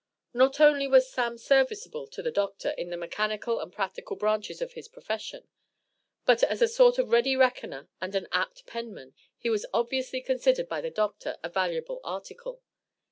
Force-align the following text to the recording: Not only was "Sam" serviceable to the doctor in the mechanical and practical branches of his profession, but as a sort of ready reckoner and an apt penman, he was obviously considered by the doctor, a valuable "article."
Not 0.33 0.59
only 0.59 0.87
was 0.87 1.11
"Sam" 1.11 1.37
serviceable 1.37 2.07
to 2.07 2.23
the 2.23 2.31
doctor 2.31 2.71
in 2.71 2.89
the 2.89 2.97
mechanical 2.97 3.59
and 3.59 3.71
practical 3.71 4.15
branches 4.15 4.59
of 4.59 4.73
his 4.73 4.87
profession, 4.87 5.47
but 6.25 6.41
as 6.41 6.59
a 6.59 6.67
sort 6.67 6.97
of 6.97 7.11
ready 7.11 7.35
reckoner 7.35 7.87
and 8.01 8.15
an 8.15 8.27
apt 8.31 8.65
penman, 8.65 9.13
he 9.37 9.51
was 9.51 9.67
obviously 9.75 10.21
considered 10.21 10.67
by 10.67 10.81
the 10.81 10.89
doctor, 10.89 11.37
a 11.43 11.49
valuable 11.49 12.01
"article." 12.03 12.63